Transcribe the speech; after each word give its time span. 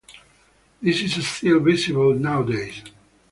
This 0.81 1.03
is 1.03 1.27
still 1.27 1.59
visible 1.59 2.15
nowadays. 2.15 2.81